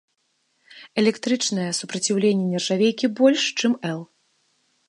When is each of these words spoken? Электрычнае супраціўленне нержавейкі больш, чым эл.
Электрычнае 1.01 1.67
супраціўленне 1.81 2.47
нержавейкі 2.57 3.07
больш, 3.21 3.41
чым 3.61 3.71
эл. 3.95 4.01